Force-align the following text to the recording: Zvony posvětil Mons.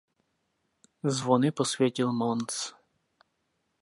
Zvony 1.03 1.51
posvětil 1.51 2.11
Mons. 2.13 2.73